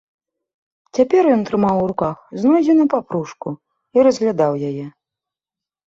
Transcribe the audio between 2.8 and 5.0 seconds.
папружку і разглядаў яе.